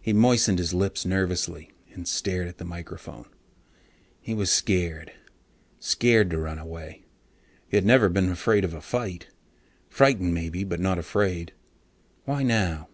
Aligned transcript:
He 0.00 0.12
moistened 0.12 0.58
his 0.58 0.74
lips 0.74 1.06
nervously 1.06 1.70
and 1.92 2.08
stared 2.08 2.48
at 2.48 2.58
the 2.58 2.64
microphone. 2.64 3.26
He 4.20 4.34
was 4.34 4.50
scared. 4.50 5.12
Scared 5.78 6.30
to 6.30 6.38
run 6.38 6.58
away. 6.58 7.04
He 7.68 7.76
had 7.76 7.86
never 7.86 8.08
been 8.08 8.28
afraid 8.30 8.64
of 8.64 8.74
a 8.74 8.80
fight, 8.80 9.28
frightened 9.88 10.34
maybe, 10.34 10.64
but 10.64 10.80
not 10.80 10.98
afraid. 10.98 11.52
Why 12.24 12.42
now? 12.42 12.88